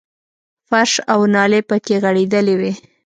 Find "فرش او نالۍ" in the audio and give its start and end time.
0.69-1.61